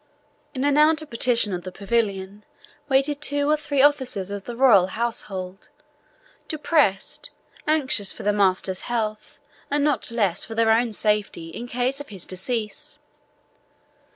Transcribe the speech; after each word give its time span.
In 0.55 0.63
an 0.63 0.79
outer 0.79 1.05
partition 1.05 1.53
of 1.53 1.61
the 1.61 1.71
pavilion 1.71 2.43
waited 2.89 3.21
two 3.21 3.47
or 3.51 3.55
three 3.55 3.83
officers 3.83 4.31
of 4.31 4.45
the 4.45 4.55
royal 4.55 4.87
household, 4.87 5.69
depressed, 6.47 7.29
anxious 7.67 8.11
for 8.11 8.23
their 8.23 8.33
master's 8.33 8.81
health, 8.89 9.37
and 9.69 9.83
not 9.83 10.09
less 10.09 10.39
so 10.41 10.47
for 10.47 10.55
their 10.55 10.71
own 10.71 10.91
safety, 10.91 11.49
in 11.49 11.67
case 11.67 12.01
of 12.01 12.09
his 12.09 12.25
decease. 12.25 12.97